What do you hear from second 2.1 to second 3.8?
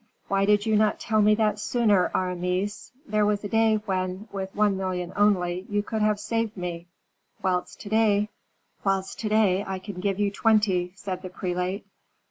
Aramis? There was a day